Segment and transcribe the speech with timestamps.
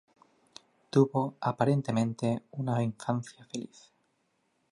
[0.89, 3.93] Tuvo aparentemente una infancia feliz.